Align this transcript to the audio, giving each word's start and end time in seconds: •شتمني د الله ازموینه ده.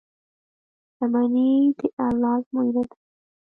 •شتمني 0.93 1.51
د 1.77 1.79
الله 2.05 2.33
ازموینه 2.39 2.83
ده. 2.89 2.95